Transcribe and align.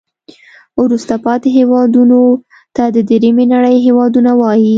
وروسته 0.81 1.13
پاتې 1.25 1.49
هیوادونو 1.57 2.21
ته 2.75 2.83
د 2.95 2.97
دریمې 3.09 3.45
نړۍ 3.53 3.75
هېوادونه 3.87 4.31
وایي. 4.41 4.69